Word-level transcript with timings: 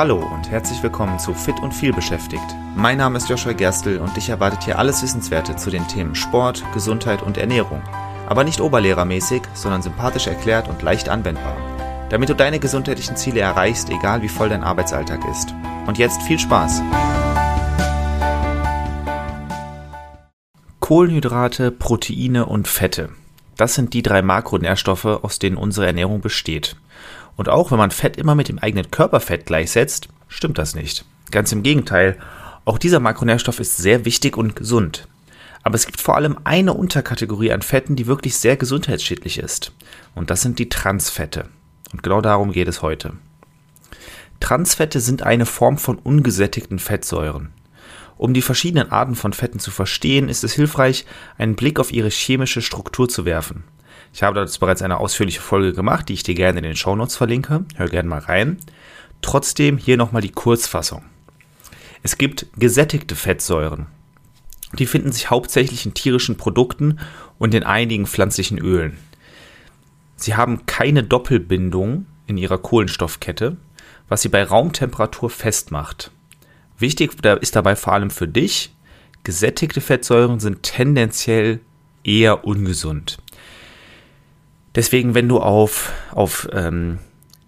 Hallo 0.00 0.16
und 0.16 0.50
herzlich 0.50 0.82
willkommen 0.82 1.18
zu 1.18 1.34
Fit 1.34 1.60
und 1.60 1.74
viel 1.74 1.92
beschäftigt. 1.92 2.56
Mein 2.74 2.96
Name 2.96 3.18
ist 3.18 3.28
Joshua 3.28 3.52
Gerstl 3.52 3.98
und 3.98 4.16
dich 4.16 4.30
erwartet 4.30 4.62
hier 4.62 4.78
alles 4.78 5.02
Wissenswerte 5.02 5.56
zu 5.56 5.68
den 5.68 5.86
Themen 5.88 6.14
Sport, 6.14 6.64
Gesundheit 6.72 7.20
und 7.20 7.36
Ernährung. 7.36 7.82
Aber 8.26 8.42
nicht 8.42 8.62
oberlehrermäßig, 8.62 9.42
sondern 9.52 9.82
sympathisch 9.82 10.26
erklärt 10.26 10.68
und 10.68 10.80
leicht 10.80 11.10
anwendbar. 11.10 11.54
Damit 12.08 12.30
du 12.30 12.34
deine 12.34 12.58
gesundheitlichen 12.58 13.16
Ziele 13.16 13.40
erreichst, 13.40 13.90
egal 13.90 14.22
wie 14.22 14.30
voll 14.30 14.48
dein 14.48 14.64
Arbeitsalltag 14.64 15.20
ist. 15.30 15.54
Und 15.86 15.98
jetzt 15.98 16.22
viel 16.22 16.38
Spaß! 16.38 16.80
Kohlenhydrate, 20.80 21.70
Proteine 21.72 22.46
und 22.46 22.68
Fette. 22.68 23.10
Das 23.58 23.74
sind 23.74 23.92
die 23.92 24.00
drei 24.00 24.22
Makronährstoffe, 24.22 25.04
aus 25.04 25.38
denen 25.38 25.58
unsere 25.58 25.86
Ernährung 25.86 26.22
besteht. 26.22 26.76
Und 27.40 27.48
auch 27.48 27.70
wenn 27.70 27.78
man 27.78 27.90
Fett 27.90 28.18
immer 28.18 28.34
mit 28.34 28.48
dem 28.48 28.58
eigenen 28.58 28.90
Körperfett 28.90 29.46
gleichsetzt, 29.46 30.10
stimmt 30.28 30.58
das 30.58 30.74
nicht. 30.74 31.06
Ganz 31.30 31.50
im 31.52 31.62
Gegenteil, 31.62 32.18
auch 32.66 32.76
dieser 32.76 33.00
Makronährstoff 33.00 33.60
ist 33.60 33.78
sehr 33.78 34.04
wichtig 34.04 34.36
und 34.36 34.54
gesund. 34.54 35.08
Aber 35.62 35.74
es 35.74 35.86
gibt 35.86 36.02
vor 36.02 36.16
allem 36.16 36.36
eine 36.44 36.74
Unterkategorie 36.74 37.50
an 37.52 37.62
Fetten, 37.62 37.96
die 37.96 38.06
wirklich 38.06 38.36
sehr 38.36 38.58
gesundheitsschädlich 38.58 39.38
ist. 39.38 39.72
Und 40.14 40.28
das 40.28 40.42
sind 40.42 40.58
die 40.58 40.68
Transfette. 40.68 41.46
Und 41.94 42.02
genau 42.02 42.20
darum 42.20 42.52
geht 42.52 42.68
es 42.68 42.82
heute. 42.82 43.14
Transfette 44.40 45.00
sind 45.00 45.22
eine 45.22 45.46
Form 45.46 45.78
von 45.78 45.96
ungesättigten 45.98 46.78
Fettsäuren. 46.78 47.54
Um 48.20 48.34
die 48.34 48.42
verschiedenen 48.42 48.92
Arten 48.92 49.14
von 49.14 49.32
Fetten 49.32 49.60
zu 49.60 49.70
verstehen, 49.70 50.28
ist 50.28 50.44
es 50.44 50.52
hilfreich, 50.52 51.06
einen 51.38 51.56
Blick 51.56 51.80
auf 51.80 51.90
ihre 51.90 52.10
chemische 52.10 52.60
Struktur 52.60 53.08
zu 53.08 53.24
werfen. 53.24 53.64
Ich 54.12 54.22
habe 54.22 54.38
dazu 54.38 54.60
bereits 54.60 54.82
eine 54.82 54.98
ausführliche 54.98 55.40
Folge 55.40 55.72
gemacht, 55.72 56.06
die 56.06 56.12
ich 56.12 56.22
dir 56.22 56.34
gerne 56.34 56.58
in 56.58 56.64
den 56.64 56.76
Shownotes 56.76 57.16
verlinke. 57.16 57.64
Hör 57.76 57.88
gerne 57.88 58.10
mal 58.10 58.18
rein. 58.18 58.58
Trotzdem 59.22 59.78
hier 59.78 59.96
nochmal 59.96 60.20
die 60.20 60.32
Kurzfassung. 60.32 61.02
Es 62.02 62.18
gibt 62.18 62.44
gesättigte 62.58 63.16
Fettsäuren. 63.16 63.86
Die 64.74 64.84
finden 64.84 65.12
sich 65.12 65.30
hauptsächlich 65.30 65.86
in 65.86 65.94
tierischen 65.94 66.36
Produkten 66.36 67.00
und 67.38 67.54
in 67.54 67.62
einigen 67.62 68.04
pflanzlichen 68.06 68.58
Ölen. 68.58 68.98
Sie 70.16 70.34
haben 70.34 70.66
keine 70.66 71.04
Doppelbindung 71.04 72.04
in 72.26 72.36
ihrer 72.36 72.58
Kohlenstoffkette, 72.58 73.56
was 74.10 74.20
sie 74.20 74.28
bei 74.28 74.44
Raumtemperatur 74.44 75.30
festmacht. 75.30 76.10
Wichtig 76.80 77.12
ist 77.40 77.56
dabei 77.56 77.76
vor 77.76 77.92
allem 77.92 78.10
für 78.10 78.26
dich, 78.26 78.74
gesättigte 79.22 79.80
Fettsäuren 79.80 80.40
sind 80.40 80.62
tendenziell 80.62 81.60
eher 82.04 82.44
ungesund. 82.44 83.18
Deswegen, 84.74 85.14
wenn 85.14 85.28
du 85.28 85.40
auf, 85.40 85.92
auf 86.12 86.48
ähm, 86.52 86.98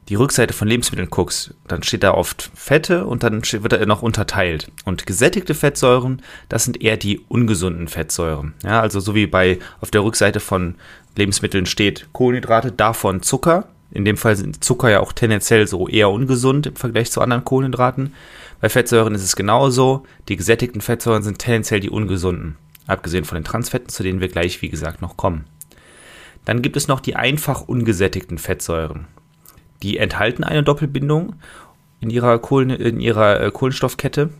die 0.08 0.16
Rückseite 0.16 0.52
von 0.52 0.68
Lebensmitteln 0.68 1.08
guckst, 1.08 1.54
dann 1.68 1.82
steht 1.82 2.02
da 2.02 2.12
oft 2.12 2.50
Fette 2.54 3.06
und 3.06 3.22
dann 3.22 3.42
wird 3.42 3.72
er 3.72 3.86
noch 3.86 4.02
unterteilt. 4.02 4.70
Und 4.84 5.06
gesättigte 5.06 5.54
Fettsäuren, 5.54 6.20
das 6.48 6.64
sind 6.64 6.82
eher 6.82 6.96
die 6.96 7.20
ungesunden 7.28 7.88
Fettsäuren. 7.88 8.54
Ja, 8.64 8.80
also 8.80 9.00
so 9.00 9.14
wie 9.14 9.26
bei 9.26 9.58
auf 9.80 9.90
der 9.90 10.04
Rückseite 10.04 10.40
von 10.40 10.74
Lebensmitteln 11.16 11.66
steht 11.66 12.08
Kohlenhydrate, 12.12 12.72
davon 12.72 13.22
Zucker. 13.22 13.68
In 13.92 14.04
dem 14.04 14.16
Fall 14.16 14.36
sind 14.36 14.64
Zucker 14.64 14.90
ja 14.90 15.00
auch 15.00 15.12
tendenziell 15.12 15.68
so 15.68 15.86
eher 15.86 16.10
ungesund 16.10 16.66
im 16.66 16.76
Vergleich 16.76 17.10
zu 17.10 17.20
anderen 17.20 17.44
Kohlenhydraten. 17.44 18.12
Bei 18.62 18.68
Fettsäuren 18.68 19.16
ist 19.16 19.24
es 19.24 19.34
genauso. 19.34 20.04
Die 20.28 20.36
gesättigten 20.36 20.80
Fettsäuren 20.80 21.24
sind 21.24 21.40
tendenziell 21.40 21.80
die 21.80 21.90
ungesunden. 21.90 22.56
Abgesehen 22.86 23.24
von 23.24 23.34
den 23.34 23.44
Transfetten, 23.44 23.88
zu 23.88 24.04
denen 24.04 24.20
wir 24.20 24.28
gleich, 24.28 24.62
wie 24.62 24.68
gesagt, 24.68 25.02
noch 25.02 25.16
kommen. 25.16 25.46
Dann 26.44 26.62
gibt 26.62 26.76
es 26.76 26.86
noch 26.86 27.00
die 27.00 27.16
einfach 27.16 27.62
ungesättigten 27.62 28.38
Fettsäuren. 28.38 29.08
Die 29.82 29.98
enthalten 29.98 30.44
eine 30.44 30.62
Doppelbindung 30.62 31.34
in 32.00 32.10
ihrer, 32.10 32.38
Kohlen, 32.38 32.70
in 32.70 33.00
ihrer 33.00 33.40
äh, 33.40 33.50
Kohlenstoffkette 33.50 34.30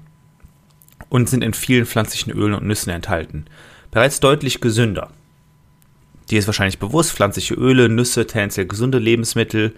und 1.09 1.29
sind 1.29 1.43
in 1.43 1.53
vielen 1.53 1.85
pflanzlichen 1.85 2.33
Ölen 2.33 2.55
und 2.55 2.65
Nüssen 2.65 2.91
enthalten. 2.91 3.47
Bereits 3.91 4.21
deutlich 4.21 4.61
gesünder. 4.61 5.11
Die 6.31 6.37
ist 6.37 6.47
wahrscheinlich 6.47 6.79
bewusst, 6.79 7.13
pflanzliche 7.13 7.55
Öle, 7.55 7.89
Nüsse, 7.89 8.25
tendenziell 8.29 8.67
gesunde 8.67 8.99
Lebensmittel. 8.99 9.75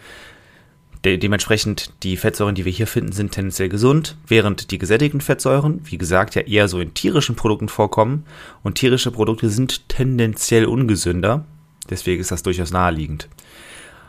De 1.05 1.19
dementsprechend 1.19 1.93
die 2.03 2.17
Fettsäuren, 2.17 2.55
die 2.55 2.65
wir 2.65 2.73
hier 2.73 2.87
finden, 2.87 3.13
sind 3.13 3.33
tendenziell 3.33 3.69
gesund, 3.69 4.17
während 4.27 4.71
die 4.71 4.79
gesättigten 4.79 5.21
Fettsäuren, 5.21 5.81
wie 5.85 5.99
gesagt, 5.99 6.35
ja 6.35 6.43
eher 6.43 6.67
so 6.67 6.81
in 6.81 6.95
tierischen 6.95 7.37
Produkten 7.37 7.69
vorkommen 7.69 8.25
und 8.63 8.77
tierische 8.77 9.11
Produkte 9.11 9.51
sind 9.51 9.89
tendenziell 9.91 10.65
ungesünder. 10.65 11.45
Deswegen 11.91 12.23
ist 12.23 12.31
das 12.31 12.43
durchaus 12.43 12.71
naheliegend. 12.71 13.29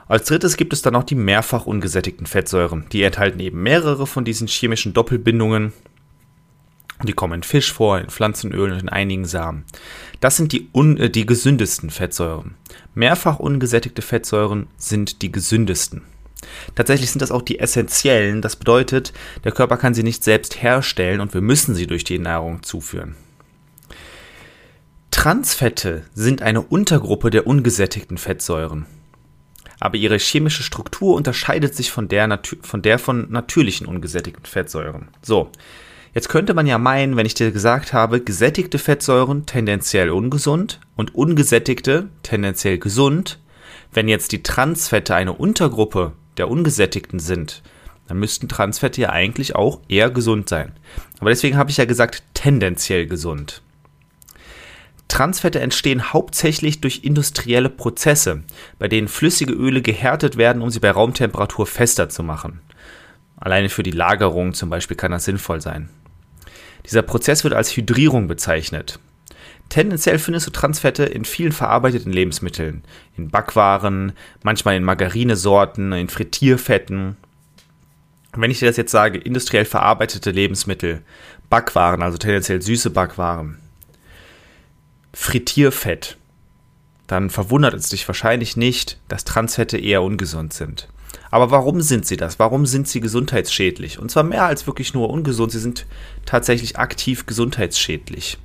Als 0.08 0.28
drittes 0.28 0.56
gibt 0.56 0.72
es 0.72 0.82
dann 0.82 0.94
noch 0.94 1.04
die 1.04 1.16
mehrfach 1.16 1.66
ungesättigten 1.66 2.28
Fettsäuren. 2.28 2.86
Die 2.92 3.04
enthalten 3.04 3.40
eben 3.42 3.62
mehrere 3.62 4.08
von 4.08 4.24
diesen 4.24 4.48
chemischen 4.48 4.94
Doppelbindungen. 4.94 5.74
Die 7.04 7.14
kommen 7.14 7.34
in 7.34 7.44
Fisch 7.44 7.74
vor, 7.74 8.00
in 8.00 8.10
Pflanzenöl 8.10 8.72
und 8.72 8.80
in 8.80 8.88
einigen 8.88 9.26
Samen. 9.26 9.66
Das 10.22 10.38
sind 10.38 10.54
die, 10.54 10.70
äh, 10.74 11.10
die 11.10 11.26
gesündesten 11.26 11.90
Fettsäuren. 11.90 12.56
Mehrfach 12.94 13.40
ungesättigte 13.40 14.02
Fettsäuren 14.02 14.68
sind 14.78 15.22
die 15.22 15.32
gesündesten. 15.32 16.04
Tatsächlich 16.76 17.12
sind 17.12 17.22
das 17.22 17.32
auch 17.32 17.42
die 17.42 17.60
essentiellen. 17.60 18.42
Das 18.42 18.56
bedeutet, 18.56 19.14
der 19.44 19.52
Körper 19.52 19.78
kann 19.78 19.94
sie 19.94 20.04
nicht 20.04 20.24
selbst 20.24 20.62
herstellen 20.62 21.22
und 21.22 21.34
wir 21.34 21.42
müssen 21.42 21.76
sie 21.76 21.88
durch 21.88 22.04
die 22.04 22.20
Nahrung 22.20 22.64
zuführen. 22.64 23.16
Transfette 25.12 26.04
sind 26.14 26.42
eine 26.42 26.62
Untergruppe 26.62 27.30
der 27.30 27.48
ungesättigten 27.48 28.18
Fettsäuren. 28.18 28.86
Aber 29.80 29.98
ihre 29.98 30.18
chemische 30.18 30.62
Struktur 30.62 31.16
unterscheidet 31.16 31.76
sich 31.76 31.92
von 31.92 32.08
der, 32.08 32.40
von 32.62 32.82
der 32.82 33.00
von 33.00 33.32
natürlichen 33.32 33.88
ungesättigten 33.88 34.46
Fettsäuren. 34.46 35.08
So, 35.22 35.52
jetzt 36.14 36.30
könnte 36.30 36.54
man 36.54 36.68
ja 36.68 36.78
meinen, 36.78 37.16
wenn 37.16 37.26
ich 37.26 37.34
dir 37.34 37.52
gesagt 37.52 37.94
habe, 37.94 38.22
gesättigte 38.22 38.78
Fettsäuren 38.78 39.46
tendenziell 39.46 40.10
ungesund 40.10 40.80
und 40.96 41.16
ungesättigte 41.16 42.10
tendenziell 42.22 42.78
gesund, 42.78 43.40
wenn 43.94 44.08
jetzt 44.08 44.32
die 44.32 44.44
Transfette 44.44 45.16
eine 45.16 45.34
Untergruppe 45.34 46.14
der 46.38 46.50
ungesättigten 46.50 47.20
sind, 47.20 47.62
dann 48.08 48.20
müssten 48.20 48.48
Transfette 48.48 49.02
ja 49.02 49.10
eigentlich 49.10 49.56
auch 49.56 49.80
eher 49.88 50.10
gesund 50.10 50.50
sein. 50.50 50.74
Aber 51.20 51.30
deswegen 51.30 51.58
habe 51.58 51.72
ich 51.72 51.78
ja 51.78 51.86
gesagt 51.86 52.24
tendenziell 52.34 53.08
gesund. 53.08 53.62
Transfette 55.08 55.60
entstehen 55.60 56.14
hauptsächlich 56.14 56.82
durch 56.82 57.04
industrielle 57.04 57.70
Prozesse, 57.70 58.44
bei 58.80 58.88
denen 58.88 59.08
flüssige 59.08 59.54
Öle 59.54 59.82
gehärtet 59.82 60.38
werden, 60.38 60.62
um 60.62 60.70
sie 60.70 60.80
bei 60.80 60.92
Raumtemperatur 60.92 61.68
fester 61.68 62.10
zu 62.10 62.24
machen. 62.24 62.62
Alleine 63.38 63.70
für 63.70 63.84
die 63.84 63.92
Lagerung 63.92 64.54
zum 64.54 64.70
Beispiel 64.70 64.98
kann 64.98 65.12
das 65.12 65.26
sinnvoll 65.26 65.62
sein. 65.62 65.90
Dieser 66.86 67.02
Prozess 67.02 67.44
wird 67.44 67.54
als 67.54 67.76
Hydrierung 67.76 68.28
bezeichnet. 68.28 69.00
Tendenziell 69.70 70.20
findest 70.20 70.48
du 70.48 70.52
Transfette 70.52 71.04
in 71.04 71.26
vielen 71.26 71.52
verarbeiteten 71.52 72.12
Lebensmitteln, 72.12 72.84
in 73.18 73.30
Backwaren, 73.30 74.14
manchmal 74.44 74.76
in 74.76 74.84
Margarinesorten, 74.84 75.92
in 75.92 76.08
Frittierfetten. 76.08 77.18
Wenn 78.34 78.52
ich 78.52 78.60
dir 78.60 78.68
das 78.68 78.78
jetzt 78.78 78.92
sage, 78.92 79.18
industriell 79.18 79.66
verarbeitete 79.66 80.32
Lebensmittel, 80.32 81.02
Backwaren, 81.50 82.02
also 82.02 82.18
tendenziell 82.18 82.62
süße 82.62 82.90
Backwaren, 82.92 83.60
Frittierfett, 85.14 86.18
dann 87.08 87.30
verwundert 87.30 87.74
es 87.74 87.90
dich 87.90 88.08
wahrscheinlich 88.08 88.58
nicht, 88.58 89.00
dass 89.08 89.26
Transfette 89.26 89.78
eher 89.78 90.04
ungesund 90.04 90.54
sind. 90.54 90.88
Aber 91.32 91.52
warum 91.52 91.82
sind 91.82 92.06
sie 92.06 92.18
das? 92.18 92.40
Warum 92.40 92.66
sind 92.66 92.88
sie 92.88 93.00
gesundheitsschädlich? 93.00 94.00
Und 94.00 94.12
zwar 94.12 94.24
mehr 94.24 94.46
als 94.46 94.68
wirklich 94.68 94.94
nur 94.94 95.10
ungesund, 95.10 95.52
sie 95.52 95.60
sind 95.60 95.86
tatsächlich 96.26 96.78
aktiv 96.78 97.26
gesundheitsschädlich. 97.26 98.38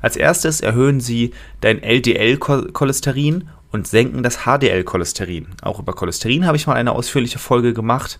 Als 0.00 0.16
erstes 0.16 0.60
erhöhen 0.60 1.00
sie 1.00 1.32
dein 1.60 1.82
LDL-Cholesterin 1.82 3.48
und 3.70 3.86
senken 3.86 4.22
das 4.22 4.44
HDL-Cholesterin. 4.44 5.48
Auch 5.62 5.78
über 5.78 5.92
Cholesterin 5.92 6.46
habe 6.46 6.56
ich 6.56 6.66
mal 6.66 6.74
eine 6.74 6.92
ausführliche 6.92 7.38
Folge 7.38 7.74
gemacht. 7.74 8.18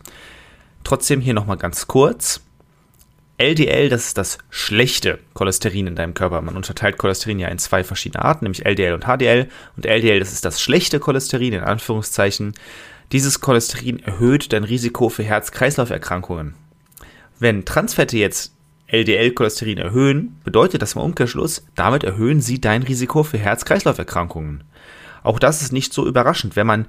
Trotzdem 0.85 1.21
hier 1.21 1.35
nochmal 1.35 1.57
ganz 1.57 1.87
kurz. 1.87 2.41
LDL, 3.39 3.89
das 3.89 4.07
ist 4.07 4.19
das 4.19 4.39
schlechte 4.51 5.21
Cholesterin 5.33 5.87
in 5.87 5.95
deinem 5.95 6.15
Körper. 6.15 6.41
Man 6.43 6.57
unterteilt 6.57 6.99
Cholesterin 6.99 7.39
ja 7.39 7.49
in 7.49 7.59
zwei 7.59 7.85
verschiedene 7.85 8.25
Arten, 8.25 8.45
nämlich 8.45 8.67
LDL 8.67 8.95
und 8.95 9.05
HDL. 9.05 9.49
Und 9.77 9.87
LDL, 9.87 10.19
das 10.19 10.33
ist 10.33 10.45
das 10.45 10.61
schlechte 10.61 10.99
Cholesterin, 10.99 11.53
in 11.53 11.63
Anführungszeichen. 11.63 12.55
Dieses 13.13 13.41
Cholesterin 13.41 14.01
erhöht 14.01 14.53
dein 14.53 14.65
Risiko 14.65 15.09
für 15.09 15.23
Herz-Kreislauf-Erkrankungen. 15.23 16.55
Wenn 17.39 17.65
Transfette 17.65 18.17
jetzt 18.17 18.53
LDL-Cholesterin 18.89 19.79
erhöhen, 19.79 20.41
bedeutet 20.45 20.83
das 20.83 20.95
im 20.95 21.03
Umkehrschluss, 21.03 21.65
damit 21.75 22.05
erhöhen 22.05 22.41
sie 22.41 22.61
dein 22.61 22.83
Risiko 22.83 23.23
für 23.23 23.39
Herz-Kreislauf-Erkrankungen. 23.39 24.65
Auch 25.23 25.39
das 25.39 25.63
ist 25.63 25.73
nicht 25.73 25.93
so 25.93 26.07
überraschend, 26.07 26.57
wenn 26.57 26.67
man 26.67 26.87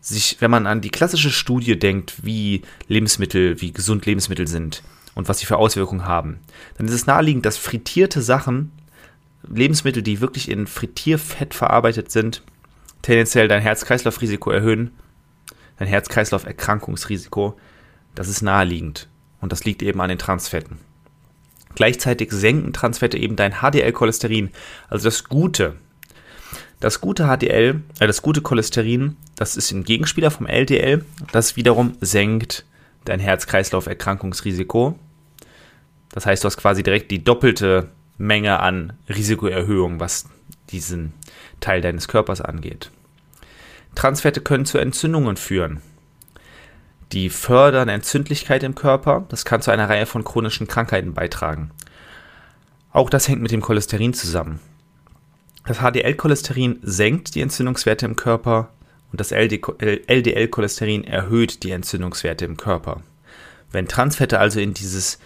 sich, 0.00 0.36
wenn 0.40 0.50
man 0.50 0.66
an 0.66 0.80
die 0.80 0.90
klassische 0.90 1.30
Studie 1.30 1.78
denkt, 1.78 2.24
wie 2.24 2.62
Lebensmittel, 2.88 3.60
wie 3.60 3.72
gesund 3.72 4.06
Lebensmittel 4.06 4.46
sind 4.46 4.82
und 5.14 5.28
was 5.28 5.38
sie 5.38 5.46
für 5.46 5.56
Auswirkungen 5.56 6.06
haben, 6.06 6.38
dann 6.76 6.86
ist 6.86 6.92
es 6.94 7.06
naheliegend, 7.06 7.46
dass 7.46 7.56
frittierte 7.56 8.22
Sachen, 8.22 8.70
Lebensmittel, 9.48 10.02
die 10.02 10.20
wirklich 10.20 10.48
in 10.48 10.66
Frittierfett 10.66 11.54
verarbeitet 11.54 12.10
sind, 12.10 12.42
tendenziell 13.02 13.48
dein 13.48 13.62
Herz-Kreislauf-Risiko 13.62 14.50
erhöhen, 14.50 14.92
dein 15.78 15.88
Herz-Kreislauf-Erkrankungsrisiko. 15.88 17.58
Das 18.14 18.28
ist 18.28 18.42
naheliegend. 18.42 19.08
und 19.40 19.52
das 19.52 19.64
liegt 19.64 19.82
eben 19.82 20.00
an 20.00 20.08
den 20.08 20.18
Transfetten. 20.18 20.78
Gleichzeitig 21.74 22.30
senken 22.32 22.72
Transfette 22.72 23.18
eben 23.18 23.36
dein 23.36 23.60
HDL-Cholesterin, 23.60 24.50
also 24.88 25.04
das 25.04 25.24
Gute. 25.24 25.76
Das 26.80 27.00
gute 27.00 27.26
HDL, 27.26 27.82
äh, 28.00 28.06
das 28.06 28.20
gute 28.22 28.42
Cholesterin, 28.42 29.16
das 29.36 29.56
ist 29.56 29.72
ein 29.72 29.84
Gegenspieler 29.84 30.30
vom 30.30 30.46
LDL, 30.46 31.04
das 31.32 31.56
wiederum 31.56 31.96
senkt 32.00 32.64
dein 33.04 33.20
Herz-Kreislauf-Erkrankungsrisiko. 33.20 34.98
Das 36.10 36.26
heißt, 36.26 36.44
du 36.44 36.46
hast 36.46 36.58
quasi 36.58 36.82
direkt 36.82 37.10
die 37.10 37.24
doppelte 37.24 37.88
Menge 38.18 38.60
an 38.60 38.92
Risikoerhöhung, 39.08 39.98
was 39.98 40.26
diesen 40.70 41.12
Teil 41.60 41.80
deines 41.80 42.06
Körpers 42.08 42.40
angeht. 42.40 42.90
Transfette 43.94 44.40
können 44.40 44.64
zu 44.64 44.78
Entzündungen 44.78 45.36
führen. 45.36 45.80
Die 47.12 47.30
fördern 47.30 47.88
Entzündlichkeit 47.88 48.62
im 48.62 48.74
Körper. 48.74 49.24
Das 49.28 49.44
kann 49.44 49.62
zu 49.62 49.70
einer 49.70 49.88
Reihe 49.88 50.06
von 50.06 50.24
chronischen 50.24 50.66
Krankheiten 50.66 51.14
beitragen. 51.14 51.70
Auch 52.92 53.10
das 53.10 53.28
hängt 53.28 53.42
mit 53.42 53.50
dem 53.50 53.60
Cholesterin 53.60 54.14
zusammen. 54.14 54.60
Das 55.66 55.78
HDL-Cholesterin 55.78 56.78
senkt 56.82 57.34
die 57.34 57.40
Entzündungswerte 57.40 58.06
im 58.06 58.16
Körper 58.16 58.70
und 59.10 59.20
das 59.20 59.32
LDL-Cholesterin 59.32 61.04
erhöht 61.04 61.62
die 61.62 61.70
Entzündungswerte 61.70 62.44
im 62.44 62.56
Körper. 62.56 63.02
Wenn 63.70 63.88
Transfette 63.88 64.38
also 64.38 64.60
in, 64.60 64.74
dieses, 64.74 65.18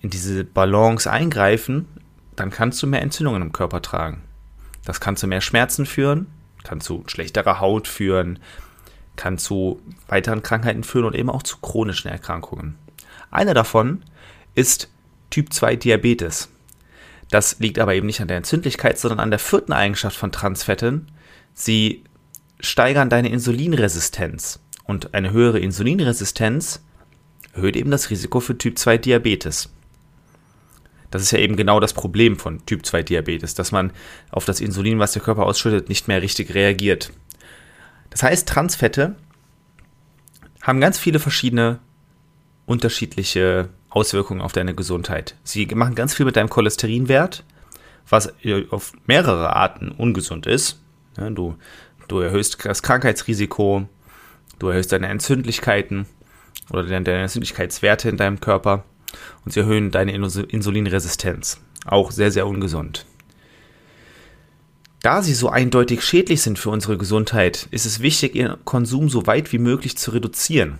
in 0.00 0.10
diese 0.10 0.44
Balance 0.44 1.10
eingreifen, 1.10 1.88
dann 2.36 2.50
kannst 2.50 2.82
du 2.82 2.86
mehr 2.86 3.02
Entzündungen 3.02 3.42
im 3.42 3.52
Körper 3.52 3.82
tragen. 3.82 4.22
Das 4.84 5.00
kann 5.00 5.16
zu 5.16 5.26
mehr 5.26 5.40
Schmerzen 5.40 5.84
führen, 5.84 6.26
kann 6.64 6.80
zu 6.80 7.04
schlechterer 7.06 7.60
Haut 7.60 7.88
führen, 7.88 8.38
kann 9.16 9.38
zu 9.38 9.80
weiteren 10.08 10.42
Krankheiten 10.42 10.84
führen 10.84 11.04
und 11.04 11.14
eben 11.14 11.30
auch 11.30 11.42
zu 11.42 11.58
chronischen 11.58 12.10
Erkrankungen. 12.10 12.76
Eine 13.30 13.54
davon 13.54 14.02
ist 14.54 14.88
Typ 15.30 15.52
2 15.52 15.76
Diabetes. 15.76 16.48
Das 17.30 17.58
liegt 17.60 17.78
aber 17.78 17.94
eben 17.94 18.06
nicht 18.06 18.20
an 18.20 18.28
der 18.28 18.38
Entzündlichkeit, 18.38 18.98
sondern 18.98 19.20
an 19.20 19.30
der 19.30 19.38
vierten 19.38 19.72
Eigenschaft 19.72 20.16
von 20.16 20.32
Transfetten. 20.32 21.06
Sie 21.54 22.02
steigern 22.58 23.08
deine 23.08 23.28
Insulinresistenz. 23.28 24.58
Und 24.84 25.14
eine 25.14 25.30
höhere 25.30 25.60
Insulinresistenz 25.60 26.82
erhöht 27.52 27.76
eben 27.76 27.92
das 27.92 28.10
Risiko 28.10 28.40
für 28.40 28.58
Typ 28.58 28.78
2 28.78 28.98
Diabetes. 28.98 29.70
Das 31.10 31.22
ist 31.22 31.30
ja 31.32 31.38
eben 31.38 31.56
genau 31.56 31.80
das 31.80 31.92
Problem 31.92 32.38
von 32.38 32.64
Typ 32.66 32.86
2 32.86 33.02
Diabetes, 33.02 33.54
dass 33.54 33.72
man 33.72 33.92
auf 34.30 34.44
das 34.44 34.60
Insulin, 34.60 34.98
was 34.98 35.12
der 35.12 35.22
Körper 35.22 35.44
ausschüttet, 35.44 35.88
nicht 35.88 36.08
mehr 36.08 36.22
richtig 36.22 36.54
reagiert. 36.54 37.12
Das 38.10 38.22
heißt, 38.22 38.48
Transfette 38.48 39.16
haben 40.62 40.80
ganz 40.80 40.98
viele 40.98 41.18
verschiedene 41.18 41.78
unterschiedliche 42.66 43.70
Auswirkungen 43.88 44.40
auf 44.40 44.52
deine 44.52 44.74
Gesundheit. 44.74 45.36
Sie 45.42 45.66
machen 45.66 45.94
ganz 45.94 46.14
viel 46.14 46.26
mit 46.26 46.36
deinem 46.36 46.50
Cholesterinwert, 46.50 47.44
was 48.08 48.32
auf 48.70 48.92
mehrere 49.06 49.54
Arten 49.56 49.90
ungesund 49.90 50.46
ist. 50.46 50.80
Du, 51.16 51.56
du 52.08 52.20
erhöhst 52.20 52.64
das 52.64 52.82
Krankheitsrisiko, 52.82 53.88
du 54.58 54.68
erhöhst 54.68 54.92
deine 54.92 55.08
Entzündlichkeiten 55.08 56.06
oder 56.70 56.84
deine 56.84 57.22
Entzündlichkeitswerte 57.22 58.08
in 58.08 58.16
deinem 58.16 58.40
Körper 58.40 58.84
und 59.44 59.52
sie 59.52 59.60
erhöhen 59.60 59.90
deine 59.90 60.12
Insulinresistenz. 60.12 61.60
Auch 61.84 62.10
sehr, 62.12 62.30
sehr 62.30 62.46
ungesund. 62.46 63.06
Da 65.02 65.22
sie 65.22 65.32
so 65.32 65.48
eindeutig 65.48 66.04
schädlich 66.04 66.42
sind 66.42 66.58
für 66.58 66.68
unsere 66.68 66.98
Gesundheit, 66.98 67.68
ist 67.70 67.86
es 67.86 68.00
wichtig, 68.00 68.34
ihren 68.34 68.62
Konsum 68.64 69.08
so 69.08 69.26
weit 69.26 69.50
wie 69.52 69.58
möglich 69.58 69.96
zu 69.96 70.10
reduzieren. 70.10 70.78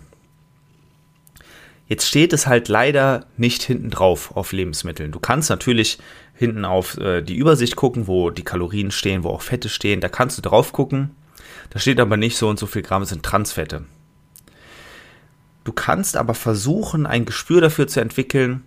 Jetzt 1.89 2.07
steht 2.07 2.33
es 2.33 2.47
halt 2.47 2.69
leider 2.69 3.27
nicht 3.37 3.63
hinten 3.63 3.91
drauf 3.91 4.37
auf 4.37 4.53
Lebensmitteln. 4.53 5.11
Du 5.11 5.19
kannst 5.19 5.51
natürlich 5.51 5.99
hinten 6.35 6.65
auf 6.65 6.99
äh, 6.99 7.23
die 7.23 7.37
Übersicht 7.37 7.77
gucken, 7.77 8.07
wo 8.07 8.31
die 8.31 8.45
Kalorien 8.45 8.91
stehen, 8.91 9.25
wo 9.25 9.31
auch 9.31 9.43
Fette 9.43 9.69
stehen. 9.69 10.01
Da 10.01 10.09
kannst 10.09 10.39
du 10.39 10.43
drauf 10.43 10.73
gucken. 10.73 11.11
Da 11.71 11.79
steht 11.79 11.99
aber 11.99 12.17
nicht 12.17 12.37
so 12.37 12.49
und 12.49 12.59
so 12.59 12.67
viel 12.67 12.83
Gramm 12.83 13.05
sind 13.05 13.25
Transfette. 13.25 13.87
Du 15.65 15.73
kannst 15.73 16.17
aber 16.17 16.35
versuchen, 16.35 17.07
ein 17.07 17.25
Gespür 17.25 17.61
dafür 17.61 17.89
zu 17.89 18.01
entwickeln, 18.01 18.63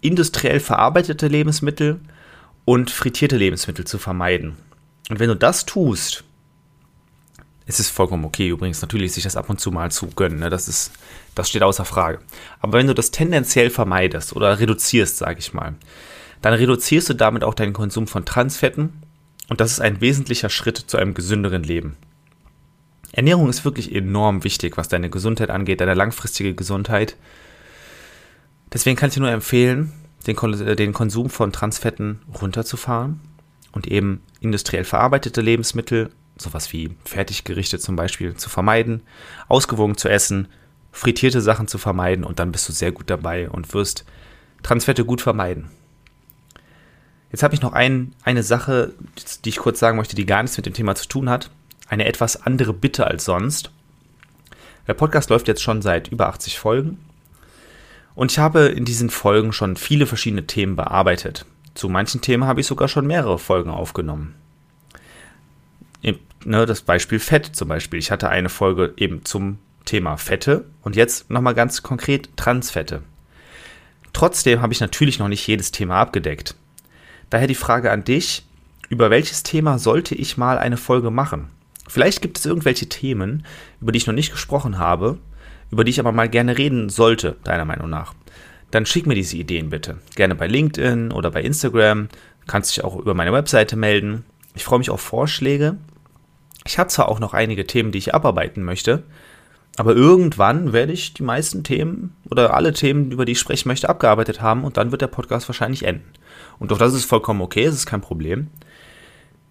industriell 0.00 0.60
verarbeitete 0.60 1.28
Lebensmittel 1.28 2.00
und 2.64 2.90
frittierte 2.90 3.36
Lebensmittel 3.36 3.86
zu 3.86 3.98
vermeiden. 3.98 4.56
Und 5.08 5.20
wenn 5.20 5.28
du 5.28 5.36
das 5.36 5.66
tust, 5.66 6.24
ist 7.68 7.80
es 7.80 7.90
vollkommen 7.90 8.24
okay 8.24 8.48
übrigens, 8.48 8.80
natürlich 8.80 9.12
sich 9.12 9.24
das 9.24 9.36
ab 9.36 9.50
und 9.50 9.60
zu 9.60 9.70
mal 9.70 9.90
zu 9.90 10.06
gönnen. 10.08 10.40
Ne? 10.40 10.50
Das, 10.50 10.68
ist, 10.68 10.92
das 11.34 11.50
steht 11.50 11.62
außer 11.62 11.84
Frage. 11.84 12.18
Aber 12.60 12.78
wenn 12.78 12.86
du 12.86 12.94
das 12.94 13.10
tendenziell 13.10 13.68
vermeidest 13.68 14.34
oder 14.34 14.58
reduzierst, 14.58 15.18
sage 15.18 15.38
ich 15.38 15.52
mal, 15.52 15.74
dann 16.40 16.54
reduzierst 16.54 17.10
du 17.10 17.14
damit 17.14 17.44
auch 17.44 17.54
deinen 17.54 17.74
Konsum 17.74 18.06
von 18.06 18.24
Transfetten 18.24 19.02
und 19.48 19.60
das 19.60 19.72
ist 19.72 19.80
ein 19.80 20.00
wesentlicher 20.00 20.48
Schritt 20.48 20.78
zu 20.78 20.96
einem 20.96 21.12
gesünderen 21.12 21.62
Leben. 21.62 21.96
Ernährung 23.12 23.48
ist 23.48 23.64
wirklich 23.64 23.94
enorm 23.94 24.44
wichtig, 24.44 24.76
was 24.76 24.88
deine 24.88 25.10
Gesundheit 25.10 25.50
angeht, 25.50 25.80
deine 25.80 25.94
langfristige 25.94 26.54
Gesundheit. 26.54 27.16
Deswegen 28.72 28.96
kann 28.96 29.08
ich 29.08 29.14
dir 29.14 29.20
nur 29.20 29.30
empfehlen, 29.30 29.92
den, 30.26 30.36
den 30.76 30.92
Konsum 30.92 31.28
von 31.28 31.52
Transfetten 31.52 32.20
runterzufahren 32.40 33.20
und 33.72 33.86
eben 33.86 34.22
industriell 34.40 34.84
verarbeitete 34.84 35.40
Lebensmittel, 35.40 36.10
sowas 36.36 36.72
wie 36.72 36.90
Fertiggerichte 37.04 37.78
zum 37.78 37.96
Beispiel, 37.96 38.34
zu 38.34 38.48
vermeiden, 38.48 39.02
ausgewogen 39.48 39.96
zu 39.96 40.08
essen, 40.08 40.48
frittierte 40.92 41.40
Sachen 41.40 41.68
zu 41.68 41.78
vermeiden 41.78 42.24
und 42.24 42.38
dann 42.38 42.52
bist 42.52 42.68
du 42.68 42.72
sehr 42.72 42.92
gut 42.92 43.10
dabei 43.10 43.48
und 43.50 43.74
wirst 43.74 44.04
Transfette 44.62 45.04
gut 45.04 45.20
vermeiden. 45.20 45.70
Jetzt 47.30 47.42
habe 47.42 47.54
ich 47.54 47.60
noch 47.60 47.72
ein, 47.72 48.14
eine 48.22 48.42
Sache, 48.42 48.94
die 49.44 49.50
ich 49.50 49.58
kurz 49.58 49.78
sagen 49.78 49.98
möchte, 49.98 50.16
die 50.16 50.26
gar 50.26 50.42
nichts 50.42 50.56
mit 50.56 50.66
dem 50.66 50.72
Thema 50.72 50.94
zu 50.94 51.06
tun 51.08 51.28
hat. 51.28 51.50
Eine 51.88 52.06
etwas 52.06 52.42
andere 52.42 52.72
Bitte 52.72 53.06
als 53.06 53.24
sonst. 53.24 53.70
Der 54.86 54.94
Podcast 54.94 55.28
läuft 55.28 55.48
jetzt 55.48 55.62
schon 55.62 55.82
seit 55.82 56.08
über 56.08 56.28
80 56.28 56.58
Folgen. 56.58 56.98
Und 58.14 58.32
ich 58.32 58.38
habe 58.38 58.66
in 58.66 58.84
diesen 58.84 59.10
Folgen 59.10 59.52
schon 59.52 59.76
viele 59.76 60.06
verschiedene 60.06 60.46
Themen 60.46 60.74
bearbeitet. 60.74 61.44
Zu 61.78 61.88
manchen 61.88 62.20
Themen 62.20 62.42
habe 62.42 62.60
ich 62.60 62.66
sogar 62.66 62.88
schon 62.88 63.06
mehrere 63.06 63.38
Folgen 63.38 63.70
aufgenommen. 63.70 64.34
Ne, 66.44 66.66
das 66.66 66.82
Beispiel 66.82 67.20
Fett 67.20 67.46
zum 67.46 67.68
Beispiel. 67.68 68.00
Ich 68.00 68.10
hatte 68.10 68.28
eine 68.28 68.48
Folge 68.48 68.94
eben 68.96 69.24
zum 69.24 69.58
Thema 69.84 70.16
Fette 70.16 70.64
und 70.82 70.96
jetzt 70.96 71.30
nochmal 71.30 71.54
ganz 71.54 71.84
konkret 71.84 72.36
Transfette. 72.36 73.02
Trotzdem 74.12 74.60
habe 74.60 74.72
ich 74.72 74.80
natürlich 74.80 75.20
noch 75.20 75.28
nicht 75.28 75.46
jedes 75.46 75.70
Thema 75.70 76.00
abgedeckt. 76.00 76.56
Daher 77.30 77.46
die 77.46 77.54
Frage 77.54 77.92
an 77.92 78.02
dich, 78.02 78.44
über 78.88 79.10
welches 79.10 79.44
Thema 79.44 79.78
sollte 79.78 80.16
ich 80.16 80.36
mal 80.36 80.58
eine 80.58 80.78
Folge 80.78 81.12
machen? 81.12 81.48
Vielleicht 81.86 82.22
gibt 82.22 82.38
es 82.38 82.46
irgendwelche 82.46 82.88
Themen, 82.88 83.46
über 83.80 83.92
die 83.92 83.98
ich 83.98 84.06
noch 84.08 84.14
nicht 84.14 84.32
gesprochen 84.32 84.78
habe, 84.78 85.18
über 85.70 85.84
die 85.84 85.90
ich 85.90 86.00
aber 86.00 86.10
mal 86.10 86.28
gerne 86.28 86.58
reden 86.58 86.88
sollte, 86.88 87.36
deiner 87.44 87.64
Meinung 87.64 87.88
nach 87.88 88.14
dann 88.70 88.86
schick 88.86 89.06
mir 89.06 89.14
diese 89.14 89.36
Ideen 89.36 89.70
bitte. 89.70 89.98
Gerne 90.14 90.34
bei 90.34 90.46
LinkedIn 90.46 91.12
oder 91.12 91.30
bei 91.30 91.42
Instagram. 91.42 92.08
Kannst 92.46 92.76
dich 92.76 92.84
auch 92.84 92.96
über 92.96 93.14
meine 93.14 93.32
Webseite 93.32 93.76
melden. 93.76 94.24
Ich 94.54 94.64
freue 94.64 94.78
mich 94.78 94.90
auf 94.90 95.00
Vorschläge. 95.00 95.76
Ich 96.66 96.78
habe 96.78 96.90
zwar 96.90 97.08
auch 97.08 97.20
noch 97.20 97.32
einige 97.32 97.66
Themen, 97.66 97.92
die 97.92 97.98
ich 97.98 98.14
abarbeiten 98.14 98.62
möchte, 98.62 99.04
aber 99.76 99.94
irgendwann 99.94 100.72
werde 100.72 100.92
ich 100.92 101.14
die 101.14 101.22
meisten 101.22 101.62
Themen 101.62 102.14
oder 102.30 102.52
alle 102.54 102.72
Themen, 102.72 103.12
über 103.12 103.24
die 103.24 103.32
ich 103.32 103.38
sprechen 103.38 103.68
möchte, 103.68 103.88
abgearbeitet 103.88 104.42
haben 104.42 104.64
und 104.64 104.76
dann 104.76 104.90
wird 104.90 105.00
der 105.00 105.06
Podcast 105.06 105.48
wahrscheinlich 105.48 105.84
enden. 105.84 106.10
Und 106.58 106.70
doch 106.70 106.78
das 106.78 106.94
ist 106.94 107.04
vollkommen 107.04 107.40
okay, 107.40 107.64
es 107.64 107.74
ist 107.76 107.86
kein 107.86 108.00
Problem. 108.00 108.48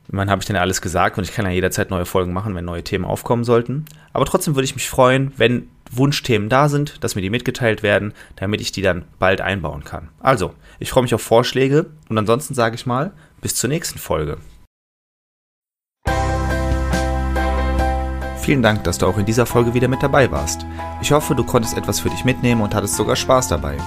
Man 0.09 0.29
habe 0.29 0.41
ich 0.41 0.45
dann 0.45 0.55
ja 0.55 0.61
alles 0.61 0.81
gesagt 0.81 1.17
und 1.17 1.23
ich 1.23 1.33
kann 1.33 1.45
ja 1.45 1.51
jederzeit 1.51 1.89
neue 1.89 2.05
Folgen 2.05 2.33
machen, 2.33 2.55
wenn 2.55 2.65
neue 2.65 2.83
Themen 2.83 3.05
aufkommen 3.05 3.43
sollten. 3.43 3.85
Aber 4.13 4.25
trotzdem 4.25 4.55
würde 4.55 4.65
ich 4.65 4.75
mich 4.75 4.89
freuen, 4.89 5.31
wenn 5.37 5.69
Wunschthemen 5.91 6.49
da 6.49 6.69
sind, 6.69 7.03
dass 7.03 7.15
mir 7.15 7.21
die 7.21 7.29
mitgeteilt 7.29 7.83
werden, 7.83 8.13
damit 8.35 8.61
ich 8.61 8.71
die 8.71 8.81
dann 8.81 9.05
bald 9.19 9.41
einbauen 9.41 9.83
kann. 9.83 10.09
Also, 10.19 10.53
ich 10.79 10.89
freue 10.89 11.03
mich 11.03 11.13
auf 11.13 11.21
Vorschläge 11.21 11.87
und 12.09 12.17
ansonsten 12.17 12.53
sage 12.53 12.75
ich 12.75 12.85
mal, 12.85 13.11
bis 13.41 13.55
zur 13.55 13.69
nächsten 13.69 13.99
Folge. 13.99 14.37
Vielen 18.47 18.63
Dank, 18.63 18.85
dass 18.85 18.97
du 18.97 19.05
auch 19.07 19.17
in 19.17 19.25
dieser 19.25 19.45
Folge 19.45 19.73
wieder 19.73 19.89
mit 19.89 20.01
dabei 20.01 20.31
warst. 20.31 20.65
Ich 21.01 21.11
hoffe, 21.11 21.35
du 21.35 21.43
konntest 21.43 21.75
etwas 21.77 21.99
für 21.99 22.09
dich 22.09 22.23
mitnehmen 22.23 22.61
und 22.61 22.73
hattest 22.73 22.95
sogar 22.95 23.17
Spaß 23.17 23.49
dabei. 23.49 23.77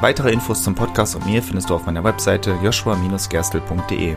Weitere 0.00 0.32
Infos 0.32 0.64
zum 0.64 0.74
Podcast 0.74 1.14
und 1.14 1.26
mir 1.26 1.42
findest 1.42 1.70
du 1.70 1.74
auf 1.74 1.86
meiner 1.86 2.02
Webseite 2.02 2.58
joshua-gerstel.de. 2.62 4.16